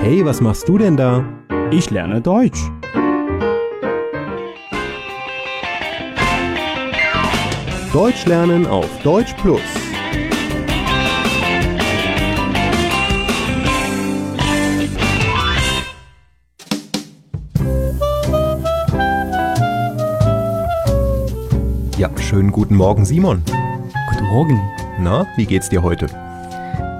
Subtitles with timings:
[0.00, 1.24] Hey, was machst du denn da?
[1.72, 2.60] Ich lerne Deutsch.
[7.92, 9.60] Deutsch lernen auf Deutsch Plus.
[21.98, 23.42] Ja, schönen guten Morgen, Simon.
[24.10, 24.60] Guten Morgen.
[25.00, 26.06] Na, wie geht's dir heute?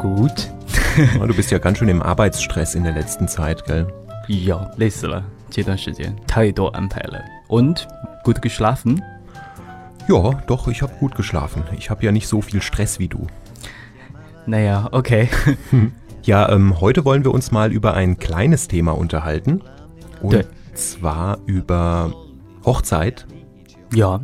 [0.03, 0.51] Gut.
[1.20, 3.88] Na, Du bist ja ganz schön im Arbeitsstress in der letzten Zeit, gell?
[4.28, 7.22] 呀，累死了，这段时间太多安排了。
[7.50, 7.88] Und
[8.24, 9.02] gut geschlafen?
[10.08, 11.64] Ja, doch, ich habe gut geschlafen.
[11.78, 13.28] Ich habe ja nicht so viel Stress wie du.
[14.46, 15.30] Naja, okay.
[16.24, 19.62] Ja, ähm, heute wollen wir uns mal über ein kleines Thema unterhalten.
[20.22, 20.42] Und Ja.
[20.74, 22.12] zwar über
[22.66, 23.26] Hochzeit.
[23.92, 24.20] 呀，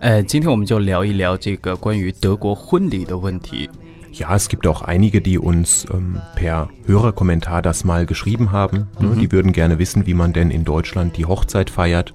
[0.00, 3.70] 呃，今天我们就聊一聊这个关于德国婚礼的问题。
[4.18, 8.88] Ja, es gibt auch einige, die uns ähm, per Hörerkommentar das mal geschrieben haben.
[9.00, 9.16] Ne?
[9.20, 12.14] Die würden gerne wissen, wie man denn in Deutschland die Hochzeit feiert.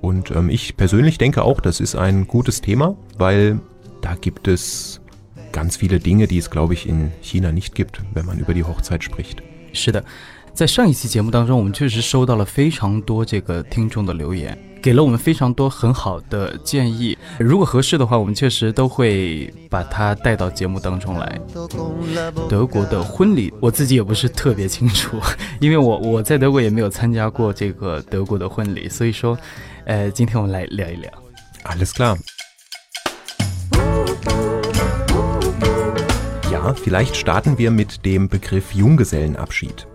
[0.00, 3.60] Und ähm, ich persönlich denke auch, das ist ein gutes Thema, weil
[4.02, 5.00] da gibt es
[5.50, 8.64] ganz viele Dinge, die es, glaube ich, in China nicht gibt, wenn man über die
[8.64, 9.42] Hochzeit spricht.
[9.72, 10.04] 是的，
[10.54, 14.56] 在上一期节目当中，我们确实收到了非常多这个听众的留言，
[14.87, 17.17] 给了我们非常多很好的建议。
[17.37, 21.41] 如果合适的话，我们确实都会把它带到节目当中来。
[22.47, 25.19] 德国的婚礼，我自己也不是特别清楚，
[25.59, 29.37] 因为我我在德国也没有参加过这个德国的婚礼，所以说，
[29.83, 31.11] 呃，今天我们来聊一聊。
[31.65, 32.15] Alles klar.
[36.49, 39.85] Ja, vielleicht starten wir mit dem Begriff Junggesellenabschied.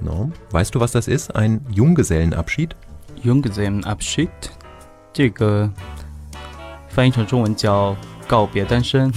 [0.00, 0.32] No?
[0.50, 1.36] Weißt du, was das ist?
[1.36, 2.70] Ein Junggesellenabschied?
[3.23, 4.29] Junggesellenabschied，
[5.13, 5.69] 这个
[6.89, 7.95] 翻译成中文叫
[8.27, 9.11] 告别单身。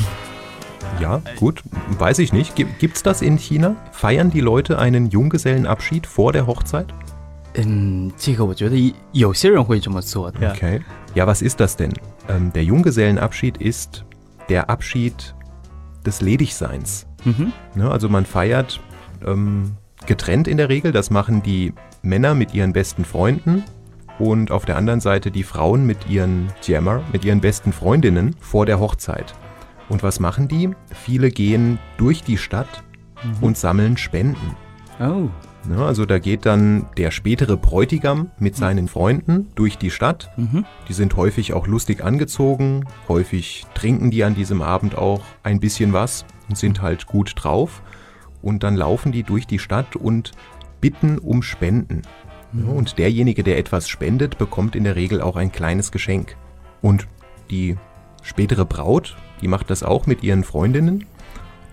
[1.00, 1.56] Ja, gut,
[1.98, 2.54] weiß ich nicht.
[2.54, 3.74] Gi- Gibt's das in China?
[3.92, 6.86] Feiern die Leute einen Junggesellenabschied vor der Hochzeit?
[7.54, 10.54] 嗯，这个我觉得一有些人会这么做的。
[10.54, 10.80] Okay.
[11.14, 11.92] Ja, was ist das denn?
[12.28, 14.04] Ähm, der Junggesellenabschied ist
[14.48, 15.34] der Abschied
[16.04, 17.06] des Ledigseins.
[17.24, 18.80] 嗯哼， Ne, also man feiert
[19.26, 19.76] ähm,
[20.06, 20.92] getrennt in der Regel.
[20.92, 23.64] Das machen die Männer mit ihren besten Freunden
[24.21, 28.67] und auf der anderen Seite die Frauen mit ihren Jammer, mit ihren besten Freundinnen vor
[28.67, 29.33] der Hochzeit.
[29.89, 30.69] Und was machen die?
[30.93, 32.83] Viele gehen durch die Stadt
[33.23, 33.43] mhm.
[33.43, 34.55] und sammeln Spenden.
[34.99, 35.29] Oh.
[35.69, 38.59] Ja, also da geht dann der spätere Bräutigam mit mhm.
[38.59, 40.31] seinen Freunden durch die Stadt.
[40.37, 40.65] Mhm.
[40.87, 45.93] Die sind häufig auch lustig angezogen, häufig trinken die an diesem Abend auch ein bisschen
[45.93, 47.81] was und sind halt gut drauf.
[48.41, 50.31] Und dann laufen die durch die Stadt und
[50.79, 52.01] bitten um Spenden.
[52.53, 56.35] Und derjenige, der etwas spendet, bekommt in der Regel auch ein kleines Geschenk.
[56.81, 57.07] Und
[57.49, 57.77] die
[58.23, 61.05] spätere Braut, die macht das auch mit ihren Freundinnen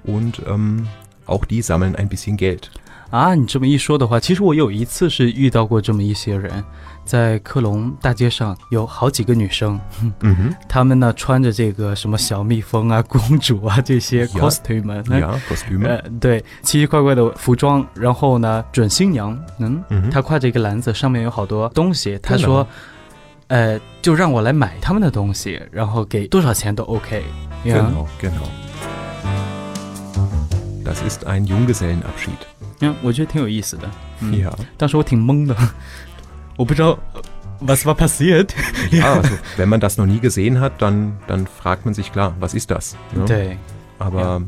[0.05, 0.87] und ähm,
[1.27, 2.71] auch die sammeln ein bisschen Geld.
[3.10, 6.62] 啊，你这么一说的话，其实我有一次是遇到过这么一些人，
[7.06, 9.80] 在克隆大街上有好几个女生，
[10.20, 15.86] 嗯哼她们呢穿着这个什么小蜜蜂啊、公主啊这些 costume，那 Ja, Kostüme.
[15.86, 22.66] 呃，对，奇奇怪怪的服装，然后呢，准新娘，嗯，嗯她挎着一个篮子，上面有好多东西，她说，
[23.47, 27.22] 呃，就让我来买他们的东西，然后给多少钱都 OK。
[27.64, 28.44] Genau, genau.
[30.84, 32.57] Das ist ein Junggesellenabschied.
[32.79, 33.89] 嗯，我觉得挺有意思的。
[34.22, 34.51] 嗯， Ja.
[34.78, 35.56] 当时我挺懵的，
[36.57, 36.97] 我不知道
[37.59, 38.50] was war passiert。
[38.91, 42.34] ja, also wenn man das noch nie gesehen hat, dann, dann fragt man sich klar,
[42.39, 42.95] was ist das?
[43.16, 43.25] Ne?
[43.25, 43.57] 对，
[44.00, 44.41] Aber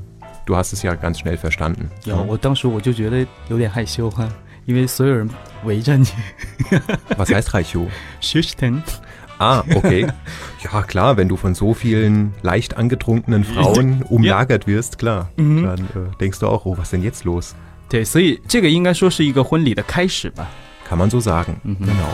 [0.45, 1.89] du hast es ja ganz schnell verstanden.
[2.05, 2.23] 有 ne?
[2.27, 4.27] 我当时我就觉得有点害羞哈，
[4.65, 5.29] 因为所有人
[5.63, 6.05] 围着你
[7.17, 7.87] Was heißt Reicho?
[8.21, 8.81] ，schüchtern。
[9.37, 10.07] Ah, okay.
[10.63, 15.63] Ja, klar, wenn du von so vielen leicht angetrunkenen Frauen umlagert wirst, klar, Mhm.
[15.63, 17.53] dann äh, denkst du auch, oh, was ist denn jetzt los?
[17.89, 20.47] 对，所以这个应该说是一个婚礼的开始吧。
[20.89, 21.55] Kann man so sagen.
[21.63, 21.85] Mhm.
[21.85, 22.13] Genau.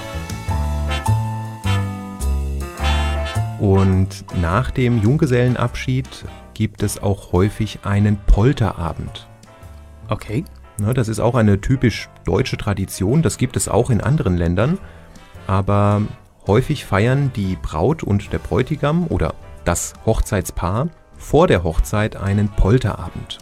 [3.60, 4.08] Und
[4.42, 6.08] nach dem Junggesellenabschied
[6.54, 9.28] gibt es auch häufig einen Polterabend.
[10.10, 10.44] OK，
[10.82, 13.22] Ne, das ist auch eine typisch deutsche Tradition.
[13.22, 14.80] Das gibt es auch in anderen Ländern.
[15.46, 16.02] Aber
[16.48, 20.88] häufig feiern die Braut und der Bräutigam oder das Hochzeitspaar
[21.18, 23.38] vor der Hochzeit einen Polterabend.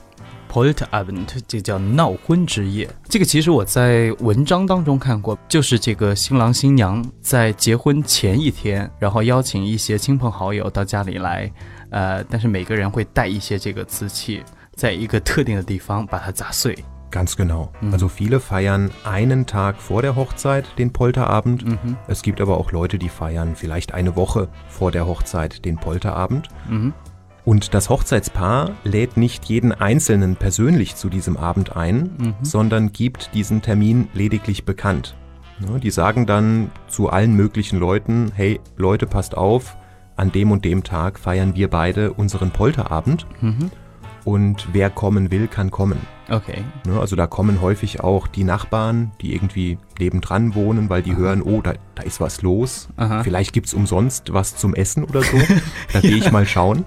[0.54, 2.88] Polterabend，这叫闹婚之夜。
[3.08, 11.50] 这个其实我在文章当中看过，就是这个新郎新娘在结婚前一天，然后邀请一些亲朋好友到家里来，
[11.90, 14.44] 呃，但是每个人会带一些这个瓷器，
[14.76, 16.78] 在一个特定的地方把它砸碎。
[17.10, 17.70] Ganz genau.
[17.80, 17.92] Mhm.
[17.92, 23.08] Also viele feiern einen Tag vor der Hochzeit den Polterabend.，Es gibt aber auch Leute, die
[23.08, 26.48] feiern vielleicht eine Woche vor der Hochzeit den Polterabend.
[27.44, 32.34] Und das Hochzeitspaar lädt nicht jeden Einzelnen persönlich zu diesem Abend ein, Mhm.
[32.42, 35.14] sondern gibt diesen Termin lediglich bekannt.
[35.60, 39.76] Ja, die sagen dann zu allen möglichen Leuten, hey Leute, passt auf,
[40.16, 43.70] an dem und dem Tag feiern wir beide unseren Polterabend Mhm.
[44.24, 45.98] und wer kommen will, kann kommen.
[46.30, 46.62] Okay.
[46.86, 51.42] Ne, Also da kommen häufig auch die Nachbarn, die irgendwie nebendran wohnen, weil die hören,
[51.42, 52.88] oh, da, da ist was los.
[52.96, 53.22] Aha.
[53.22, 55.36] Vielleicht gibt's umsonst was zum Essen oder so.
[55.92, 56.86] Da gehe ich mal schauen.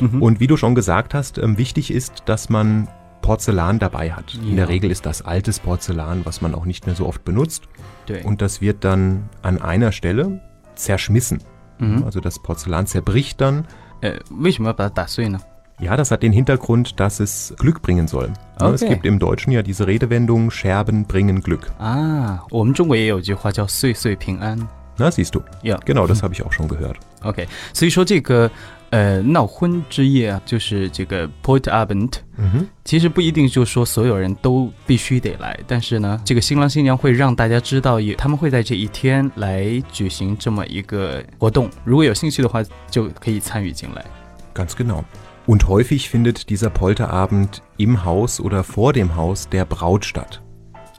[0.00, 0.22] Mhm.
[0.22, 2.88] Und wie du schon gesagt hast, ähm, wichtig ist, dass man
[3.20, 4.34] Porzellan dabei hat.
[4.34, 4.56] In Ja.
[4.56, 7.62] der Regel ist das altes Porzellan, was man auch nicht mehr so oft benutzt.
[8.06, 10.40] 对， Und das wird dann an einer Stelle
[10.74, 11.40] zerschmissen.
[11.78, 13.64] 嗯， Also das Porzellan zerbricht dann.
[14.00, 15.38] 呃，为什么要把它打碎呢？
[15.78, 18.30] Ja, das hat den Hintergrund, dass es Glück bringen soll.
[18.60, 18.94] Ja, Es Okay.
[18.94, 21.70] gibt im Deutschen ja diese Redewendung, Scherben bringen Glück.
[21.78, 24.58] 啊，我们中国也有句话叫“岁岁平安
[24.98, 25.42] Na, siehst du.
[25.62, 25.78] Ja.
[25.84, 26.96] Genau, das habe ich auch schon gehört.
[27.22, 28.50] ”。OK，所以说这个
[28.89, 32.67] 呃闹婚之夜啊，就是这个 Point Abend，Mhm.
[32.85, 41.69] 其实不一定就是说所有人都必须得来，但是呢，这个新郎新娘会让大家知道，也他们会在这一天来举行这么一个活动。
[41.83, 44.05] 如果有兴趣的话，就可以参与进来。
[44.53, 45.03] Ganz genau.
[45.45, 50.41] Und häufig findet dieser Polterabend im Haus oder vor dem Haus der Braut statt.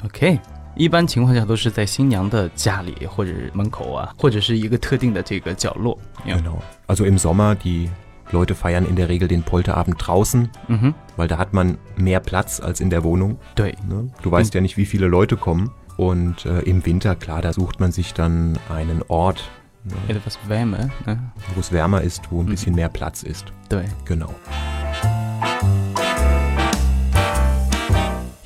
[0.04, 0.38] OK，
[0.77, 5.97] 一般情况下都是在新娘的家里或者是门口啊，或者是一个特定的这个角落。
[6.25, 6.37] Ja.
[6.37, 6.59] Genau.
[6.87, 7.89] Also im Sommer, die
[8.31, 12.59] Leute feiern in der Regel den Polterabend draußen, 嗯哼， weil da hat man mehr Platz
[12.59, 13.37] als in der Wohnung.
[13.55, 14.09] 对， Ne?
[14.23, 15.69] Du weißt ja nicht, wie viele Leute kommen.
[15.95, 19.47] Und äh, im Winter, klar, da sucht man sich dann einen Ort,
[19.83, 23.53] ne, etwas wärmer，嗯， wo es wärmer ist, wo ein bisschen mehr Platz ist.
[23.69, 24.33] 对， Genau.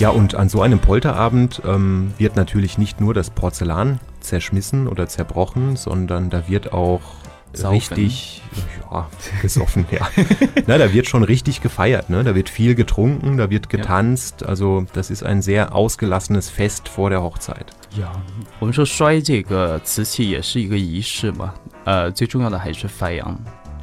[0.02, 5.08] Ja, und an so einem Polterabend ähm, wird natürlich nicht nur das Porzellan zerschmissen oder
[5.08, 7.02] zerbrochen, sondern da wird auch
[7.54, 7.96] Saufen.
[7.96, 8.44] richtig,
[8.92, 9.08] ja,
[9.42, 10.08] gesoffen, ja.
[10.68, 12.24] Na, da wird schon richtig gefeiert, ne?
[12.24, 14.44] Da wird viel getrunken, da wird getanzt.
[14.46, 17.66] Also das ist ein sehr ausgelassenes Fest vor der Hochzeit.
[17.98, 18.12] 呀，
[18.60, 21.54] 我们说摔这个瓷器也是一个仪式嘛，
[21.86, 23.38] 呃，最重要的还是 feiern，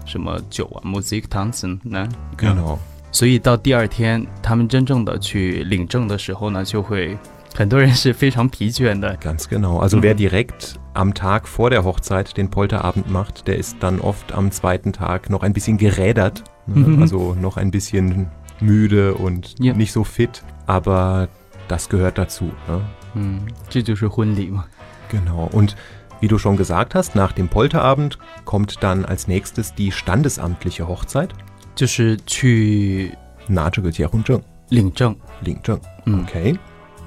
[0.05, 2.07] 什么酒啊，Musik tanzen 呢？
[2.37, 2.79] Genau.
[3.13, 7.17] 所以到第二天，他们真正的去领证的时候呢，就会
[7.55, 9.17] 很多人是非常疲倦的。
[9.19, 9.79] Ganz genau.
[9.81, 14.33] Also wer direkt am Tag vor der Hochzeit den Polterabend macht, der ist dann oft
[14.33, 16.87] am zweiten Tag noch ein bisschen gerädert, ne?
[16.87, 17.03] Mhm.
[17.03, 18.29] also noch ein bisschen
[18.61, 19.75] müde und Ja.
[19.75, 21.29] nicht so fit, aber
[21.69, 22.51] das gehört dazu.
[22.67, 22.81] Ne?
[23.15, 23.41] 嗯，
[23.71, 24.65] 这就是婚礼嘛。
[25.09, 25.49] Genau.
[25.53, 25.77] Und
[26.21, 31.33] wie du schon gesagt hast, nach dem Polterabend kommt dann als nächstes die standesamtliche Hochzeit.
[31.79, 33.13] 就是去
[33.49, 34.41] Na,这个结婚证,
[34.71, 35.15] 领证。
[35.43, 35.79] 领证.
[36.07, 36.57] 嗯 Okay.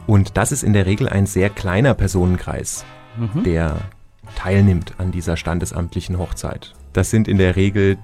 [0.07, 2.83] Und das ist in der Regel ein sehr kleiner Personenkreis.
[3.17, 3.75] 嗯哼， der
[4.35, 6.73] teilnimmt an dieser standesamtlichen Hochzeit.
[6.93, 7.97] Das sind in der Regel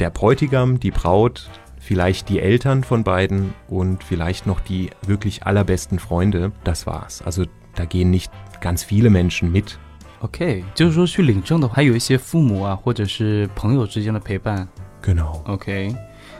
[0.00, 5.98] der Bräutigam, die Braut, vielleicht die Eltern von beiden und vielleicht noch die wirklich allerbesten
[5.98, 6.52] Freunde.
[6.64, 7.22] Das war's.
[7.22, 7.44] Also
[7.74, 8.30] da gehen nicht
[8.60, 9.78] ganz viele Menschen mit.
[10.20, 14.68] OK，就是说去领证的话，还有一些父母啊，或者是朋友之间的陪伴。
[15.06, 15.40] Genau.
[15.46, 15.94] OK，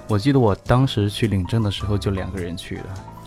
[0.08, 2.84] 我记得我当时去领证的时候就两个人去的。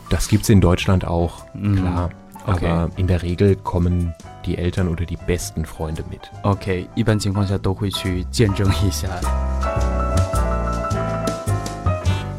[0.10, 1.77] Das gibt's in Deutschland auch, Mhm.
[1.81, 2.10] klar.
[2.48, 2.68] Okay.
[2.68, 4.13] Aber in der Regel kommen
[4.45, 6.22] die Eltern oder die besten Freunde mit.
[6.44, 9.07] OK，一般情况下都会去见证一下。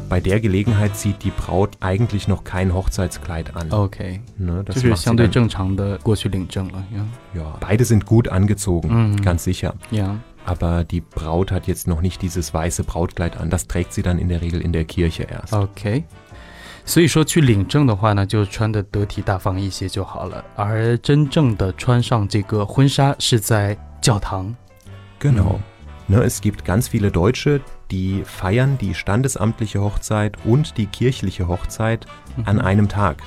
[0.09, 3.69] Bei der Gelegenheit zieht die Braut eigentlich noch kein Hochzeitskleid an.
[3.71, 6.77] OK， Ne, das 就是 macht sie 相对 dann- 正常的过去领证了。
[6.95, 9.21] 呀 Ja, beide sind gut angezogen, Mhm.
[9.21, 9.73] ganz sicher.
[9.91, 13.49] 呀， Aber die Braut hat jetzt noch nicht dieses weiße Brautkleid an.
[13.49, 15.53] Das trägt sie dann in der Regel in der Kirche erst.
[15.53, 16.03] OK。
[16.85, 20.43] 所以说去领证的话呢，就穿的得体大方一些就好了。
[20.55, 24.55] 而真正的穿上这个婚纱是在教堂。
[25.19, 25.59] Genau.
[26.07, 27.59] Ne, es gibt ganz viele Deutsche,
[27.91, 32.05] die feiern die standesamtliche Hochzeit und die kirchliche Hochzeit
[32.45, 33.17] an einem Tag.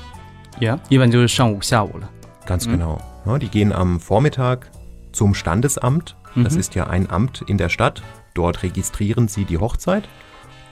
[0.61, 2.09] 呀，一般就是上午、下午了。
[2.47, 2.79] Ganz Mhm.
[2.79, 2.99] genau.
[3.27, 4.71] Ne, die gehen am Vormittag
[5.13, 6.17] zum Standesamt.
[6.37, 6.61] Das Mhm.
[6.61, 8.03] ist ja ein Amt in der Stadt.
[8.35, 10.09] Dort registrieren sie die Hochzeit.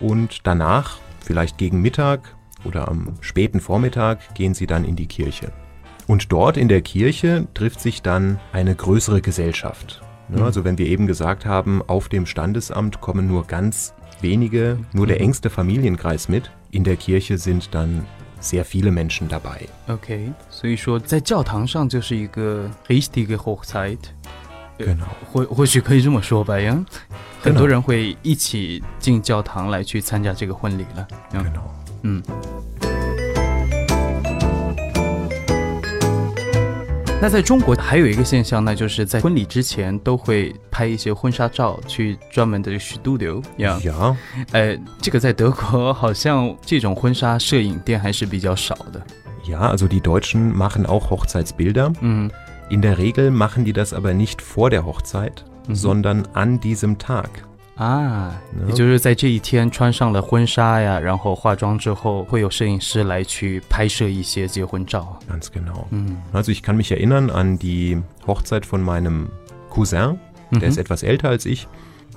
[0.00, 5.52] Und danach, vielleicht gegen Mittag oder am späten Vormittag, gehen sie dann in die Kirche.
[6.06, 10.00] Und dort in der Kirche trifft sich dann eine größere Gesellschaft.
[10.28, 10.42] Ne, Mhm.
[10.44, 15.16] Also wenn wir eben gesagt haben, auf dem Standesamt kommen nur ganz wenige, nur der
[15.16, 15.22] Mhm.
[15.24, 16.50] engste Familienkreis mit.
[16.70, 18.04] In der Kirche sind dann
[18.40, 19.66] sehr viele Menschen dabei.
[19.88, 24.14] OK，所以说在教堂上就是一个 richtige Hochzeit，
[24.77, 25.05] Genau.
[25.31, 26.77] 或或许可以这么说吧呀。
[27.41, 31.07] 很多人会一起进教堂来去参加这个婚礼了。
[32.03, 32.21] 嗯，
[37.21, 43.41] 那在中国还有一个现象，那就是在婚礼之前都会拍一些婚纱照，去专门的 studio。
[43.57, 44.15] Ja.
[44.51, 49.01] 呃，这个在德国好像这种婚纱摄影店还是比较少的。
[49.45, 51.93] Ja, also die Deutschen machen auch Hochzeitsbilder.
[51.99, 52.31] 嗯
[52.70, 57.30] In der Regel machen die das aber nicht vor der Hochzeit, sondern an diesem Tag.
[57.76, 58.66] 啊， No.
[58.66, 65.16] 也就是在这一天穿上了婚纱呀，然后化妆之后，会有摄影师来去拍摄一些结婚照。
[65.30, 65.86] Ganz genau.
[65.92, 69.28] 嗯 Also ich kann mich erinnern an die Hochzeit von meinem
[69.70, 70.18] Cousin,
[70.50, 71.68] der ist etwas älter als ich.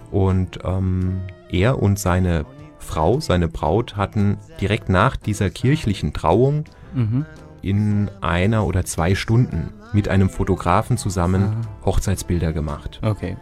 [0.10, 2.44] Und ähm, er und seine
[2.80, 6.64] Frau, seine Braut, hatten direkt nach dieser kirchlichen Trauung
[6.96, 7.26] 嗯哼，
[7.63, 11.87] in einer oder zwei Stunden mit einem Fotografen zusammen ah.
[11.87, 13.01] Hochzeitsbilder gemacht.
[13.03, 13.37] Okay,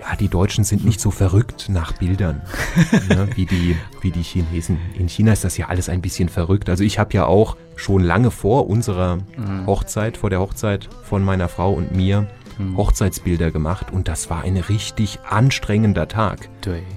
[0.00, 2.42] ja, die Deutschen sind nicht so verrückt nach Bildern
[3.08, 4.78] ne, wie, die, wie die Chinesen.
[4.98, 6.68] In China ist das ja alles ein bisschen verrückt.
[6.68, 9.66] Also ich habe ja auch schon lange vor unserer mhm.
[9.66, 12.28] Hochzeit, vor der Hochzeit von meiner Frau und mir,
[12.58, 12.76] mhm.
[12.76, 16.48] Hochzeitsbilder gemacht und das war ein richtig anstrengender Tag.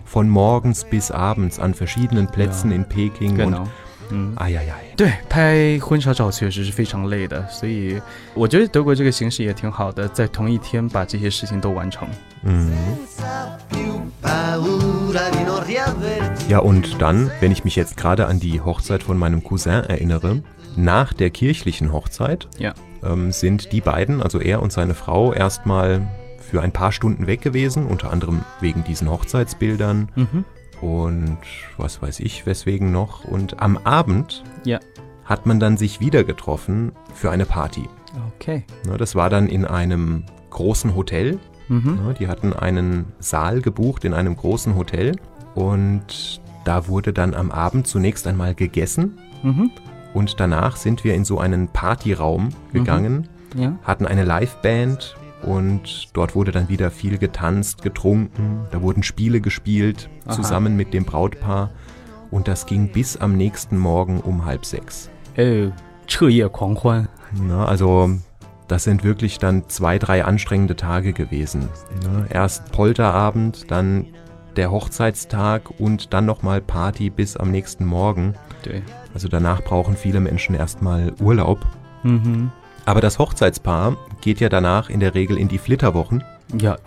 [0.05, 3.61] Von morgens bis abends an verschiedenen Plätzen ja, in Peking genau.
[3.61, 3.69] und
[4.10, 4.96] 嗯， ai, ai, ai.
[4.96, 8.00] 对，拍婚纱照确实是非常累的，所以
[8.34, 12.08] 我觉得德国这个形式也挺好的，在同一天把这些事情都完成。
[12.42, 12.72] Mhm.
[13.70, 18.60] più paura di non riavverti Ja, und dann, wenn ich mich jetzt gerade an die
[18.60, 20.42] Hochzeit von meinem Cousin erinnere,
[20.74, 22.72] nach der kirchlichen Hochzeit Ja.
[23.04, 26.00] ähm, sind die beiden, also er und seine Frau, erstmal
[26.40, 30.44] für ein paar Stunden weg gewesen, unter anderem wegen diesen Hochzeitsbildern Mhm.
[30.81, 31.37] und
[31.77, 33.23] was weiß ich, weswegen noch.
[33.23, 34.79] Und am Abend ja.
[35.23, 37.87] hat man dann sich wieder getroffen für eine Party.
[38.35, 38.63] Okay.
[38.87, 41.39] Ne, das war dann in einem großen Hotel.
[41.67, 41.99] Mhm.
[42.05, 45.17] Ne, die hatten einen Saal gebucht in einem großen Hotel
[45.55, 49.71] und da wurde dann am Abend zunächst einmal gegessen mhm.
[50.13, 52.51] und danach sind wir in so einen Partyraum mhm.
[52.73, 53.61] gegangen, mhm.
[53.61, 53.79] ja.
[53.83, 60.09] hatten eine Liveband und dort wurde dann wieder viel getanzt, getrunken, da wurden Spiele gespielt,
[60.25, 60.33] Aha.
[60.33, 61.71] zusammen mit dem Brautpaar
[62.31, 65.09] und das ging bis am nächsten Morgen um halb sechs.
[65.35, 65.69] Äh,
[67.47, 68.11] Na, also
[68.67, 71.69] das sind wirklich dann zwei, drei anstrengende Tage gewesen.
[72.03, 72.27] Ne?
[72.29, 74.07] Erst Polterabend, dann
[74.55, 78.33] der Hochzeitstag und dann nochmal Party bis am nächsten Morgen.
[79.13, 81.65] Also danach brauchen viele Menschen erstmal Urlaub.
[82.03, 82.51] Mhm.
[82.85, 86.23] Aber das Hochzeitspaar geht ja danach in der Regel in die Flitterwochen.
[86.55, 86.77] Ja,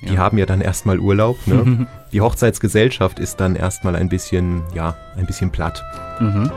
[0.00, 0.10] ja.
[0.10, 1.36] Die haben ja dann erstmal Urlaub.
[1.46, 1.86] Ne?
[2.12, 5.84] die Hochzeitsgesellschaft ist dann erstmal ein bisschen, ja, ein bisschen platt.
[6.18, 6.50] Mhm.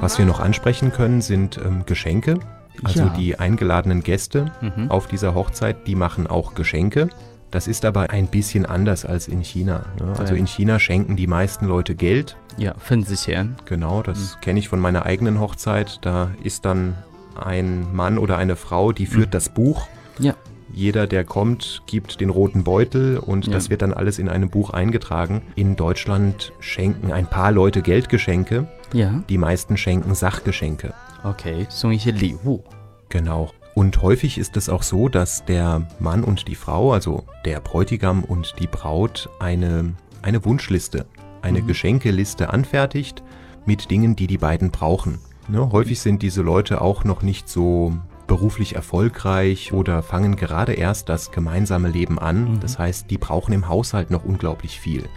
[0.00, 2.40] Was wir noch ansprechen können, sind ähm, Geschenke.
[2.82, 3.08] Also ja.
[3.10, 4.90] die eingeladenen Gäste mhm.
[4.90, 7.08] auf dieser Hochzeit, die machen auch Geschenke.
[7.50, 9.86] Das ist aber ein bisschen anders als in China.
[10.00, 10.14] Ne?
[10.18, 12.36] Also in China schenken die meisten Leute Geld.
[12.58, 13.48] Ja, von sich her.
[13.64, 14.40] Genau, das mhm.
[14.40, 15.98] kenne ich von meiner eigenen Hochzeit.
[16.02, 16.96] Da ist dann
[17.40, 19.10] ein Mann oder eine Frau, die mhm.
[19.10, 19.32] führt mhm.
[19.32, 19.88] das Buch.
[20.18, 20.34] Ja.
[20.72, 23.52] Jeder, der kommt, gibt den roten Beutel und ja.
[23.52, 25.42] das wird dann alles in einem Buch eingetragen.
[25.54, 28.68] In Deutschland schenken ein paar Leute Geldgeschenke.
[28.92, 29.22] Ja.
[29.28, 30.92] Die meisten schenken Sachgeschenke.
[31.24, 32.60] Okay, so ich Liu.
[33.08, 33.50] Genau.
[33.78, 38.24] Und häufig ist es auch so, dass der Mann und die Frau, also der Bräutigam
[38.24, 41.06] und die Braut, eine, eine Wunschliste,
[41.42, 43.22] eine Geschenkeliste anfertigt
[43.66, 45.20] mit Dingen, die die beiden brauchen.
[45.46, 47.92] Ne, häufig sind diese Leute auch noch nicht so
[48.26, 52.58] beruflich erfolgreich oder fangen gerade erst das gemeinsame Leben an.
[52.58, 55.08] Das heißt, die brauchen im Haushalt noch unglaublich viel.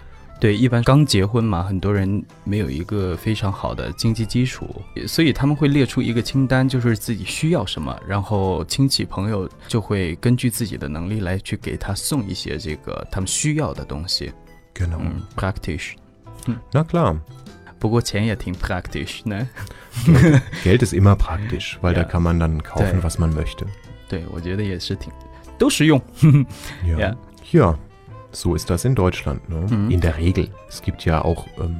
[0.42, 4.66] 对，一般刚结婚嘛，很多人没有一个非常好的经济基础，
[5.08, 14.34] 所以他们会列出一个清单，就是自己需要什么，然后亲戚朋友就会根据自己的能力来去给他送一些这个他们需要的东西。
[14.74, 14.98] Genau.
[15.00, 15.92] 嗯，practice。
[16.72, 17.20] Na klar.
[17.78, 19.48] 不过钱也挺 practice 呢。
[20.64, 23.68] Geld ist immer praktisch, weil da kann man dann kaufen, was man möchte.
[24.10, 25.12] 对，我觉得也是挺
[25.60, 26.02] 都实用。
[26.84, 26.98] Ja.
[26.98, 27.16] Ja.
[27.52, 27.76] ja,
[28.32, 29.42] so ist das in Deutschland.
[29.50, 29.58] Ne?
[29.70, 29.92] Mhm.
[29.92, 30.50] In der Regel.
[30.70, 31.80] Es gibt ja auch ähm,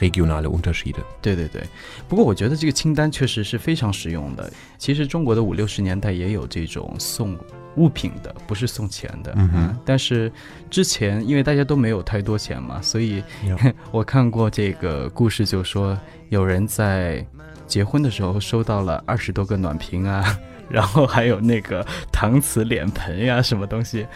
[0.00, 1.02] regionale Unterschiede.
[1.20, 1.62] 对对对，
[2.08, 4.50] 不过我觉得这个清单确实是非常实用的。
[4.78, 7.38] 其实中国的五六十年代也有这种送
[7.76, 9.32] 物品的，不是送钱的。
[9.36, 10.30] 嗯但是
[10.68, 13.22] 之前因为大家都没有太多钱嘛，所以.
[13.92, 15.98] 我看过这个故事，就说
[16.30, 17.24] 有人在
[17.66, 24.06] 结婚的时候收到了二十多个暖瓶啊， 然后还有那个搪瓷脸盆呀、什么东西，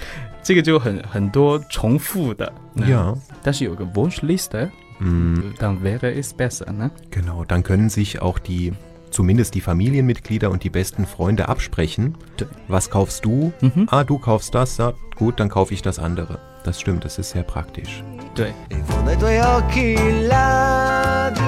[0.46, 2.52] 这个就很很多重复的。
[2.76, 3.16] 嗯 Ja.
[3.44, 6.90] 但是有个 Wunschliste， Mm, dann wäre es besser 呢。
[7.10, 8.72] genau, dann können sich auch die,
[9.10, 12.14] zumindest die Familienmitglieder und die besten Freunde absprechen.
[12.40, 13.52] D- Was kaufst du?
[13.62, 13.88] Mhm.
[13.90, 16.38] Ah, du kaufst das, ja, gut, dann kaufe ich das andere.
[16.64, 18.04] Das stimmt, das ist sehr praktisch.
[18.36, 18.54] 对。
[18.70, 19.96] in fondo ai tuoi occhi
[20.28, 21.42] là di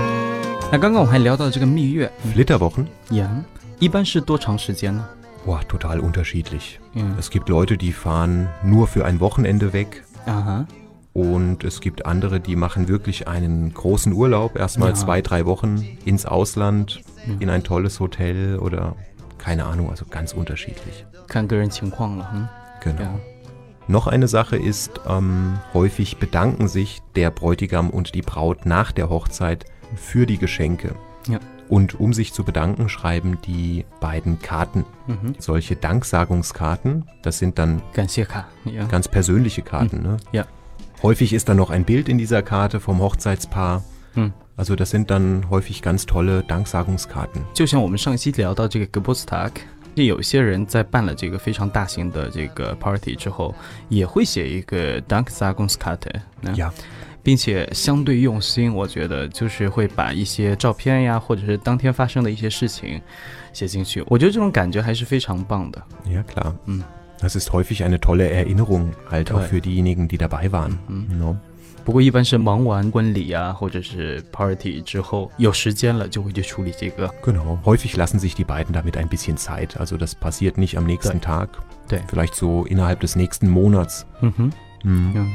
[0.71, 2.85] 那刚刚我们还聊到这个蜜月， Flitterwochen?
[3.11, 3.29] 呀，
[3.79, 5.07] 一般是多长时间呢？
[5.48, 6.78] boah, total unterschiedlich.
[6.92, 7.14] Mhm.
[7.18, 10.04] Es gibt Leute, die fahren nur für ein Wochenende weg.
[10.26, 10.66] Aha.
[11.14, 14.94] Und es gibt andere, die machen wirklich einen großen Urlaub, erstmal ja.
[14.94, 17.32] zwei, drei Wochen ins Ausland, ja.
[17.40, 18.94] in ein tolles Hotel oder
[19.38, 21.06] keine Ahnung, also ganz unterschiedlich.
[22.82, 23.00] Genau.
[23.00, 23.20] Ja.
[23.86, 29.08] Noch eine Sache ist, ähm, häufig bedanken sich der Bräutigam und die Braut nach der
[29.08, 29.64] Hochzeit
[29.96, 30.94] für die Geschenke.
[31.26, 31.38] Ja.
[31.69, 34.85] Und um sich zu bedanken, schreiben die beiden Karten.
[35.07, 40.03] 嗯哼， Solche Danksagungskarten, das sind dann 感谢卡，呀， ganz persönliche Karten.
[40.03, 40.17] Ne?
[40.33, 40.45] Ja.
[41.01, 43.83] Häufig ist dann noch ein Bild in dieser Karte vom Hochzeitspaar.
[44.13, 44.33] Hm.
[44.55, 47.43] Also das sind dann häufig ganz tolle Danksagungskarten.
[47.53, 49.51] 就像我们上一期聊到这个 Geburtstag，
[50.06, 53.54] 有些人在办了这个非常大型的这个 party 之后，
[53.88, 56.70] 也会写一个 Danksagunskarte，呢 Ja.
[57.22, 63.00] 并且相对用心，我觉得就是会把一些照片呀，或者是当天发生的一些事情
[63.52, 64.02] 写进去。
[64.06, 65.82] 我觉得这种感觉还是非常棒的。
[66.06, 66.54] Ja, klar.
[66.66, 66.82] Hm.
[67.20, 70.78] Das ist häufig eine tolle Erinnerung, halt auch für diejenigen, die dabei waren.
[70.86, 71.36] Mhm.
[71.87, 71.87] No?
[71.87, 77.09] 不过一般是忙完婚礼啊，或者是 party 之后，有时间了就会去处理这个。
[77.23, 77.59] Genau.
[77.65, 79.77] Häufig lassen sich die beiden damit ein bisschen Zeit.
[79.77, 81.49] Also das passiert nicht am nächsten Tag.
[81.91, 81.99] Ja.
[82.07, 84.05] Vielleicht so innerhalb des nächsten Monats.
[84.21, 84.51] 嗯哼，
[84.83, 85.13] Hm.
[85.15, 85.31] 嗯，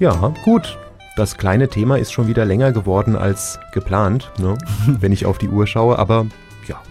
[0.00, 0.12] Ja,
[0.44, 0.76] gut.
[1.16, 4.58] Das kleine Thema ist schon wieder länger geworden als geplant, ne?
[5.00, 5.98] wenn ich auf die Uhr schaue.
[5.98, 6.26] Aber
[6.68, 6.82] ja,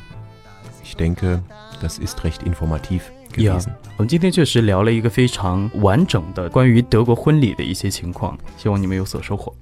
[0.83, 1.43] ich denke,
[1.81, 3.70] das ist recht informativ Gewesen.
[3.96, 9.54] 我们今天确实聊了一个非常完整的关于德国婚礼的一些情况，希望你们有所收获。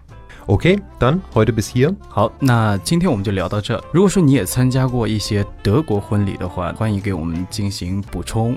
[0.46, 1.94] Okay, dann heute bis hier.
[2.08, 3.78] 好，那今天我们就聊到这。
[3.92, 8.56] 如果说你也参加过一些德国婚礼的话，欢迎给我们进行补充，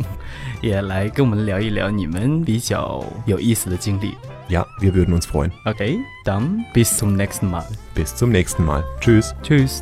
[0.62, 4.14] 也来跟我们聊一聊你们比较有意思的经历。
[4.50, 5.52] Ja, wir würden uns freuen.
[5.66, 7.66] Okay, dann bis zum nächsten Mal。
[7.94, 8.84] Bis zum nächsten Mal.
[9.02, 9.34] Tschüss.
[9.44, 9.82] Tschüss。